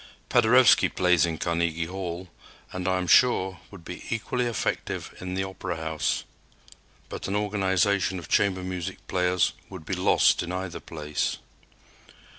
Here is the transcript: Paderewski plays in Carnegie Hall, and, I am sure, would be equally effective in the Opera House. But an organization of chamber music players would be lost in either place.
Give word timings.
Paderewski 0.29 0.89
plays 0.89 1.27
in 1.27 1.37
Carnegie 1.37 1.85
Hall, 1.85 2.27
and, 2.73 2.87
I 2.87 2.97
am 2.97 3.05
sure, 3.05 3.59
would 3.69 3.85
be 3.85 4.03
equally 4.09 4.47
effective 4.47 5.13
in 5.19 5.35
the 5.35 5.43
Opera 5.43 5.75
House. 5.75 6.23
But 7.07 7.27
an 7.27 7.35
organization 7.35 8.17
of 8.17 8.27
chamber 8.27 8.63
music 8.63 9.05
players 9.07 9.53
would 9.69 9.85
be 9.85 9.93
lost 9.93 10.41
in 10.41 10.51
either 10.51 10.79
place. 10.79 11.37